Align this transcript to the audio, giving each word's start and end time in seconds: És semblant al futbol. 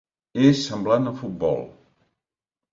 És 0.45 0.61
semblant 0.69 1.11
al 1.13 1.21
futbol. 1.21 1.63